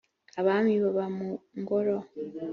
[0.39, 1.29] abami baba mu
[1.59, 1.97] ngoro.